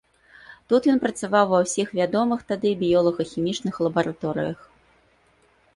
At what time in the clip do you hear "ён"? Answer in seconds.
0.93-1.01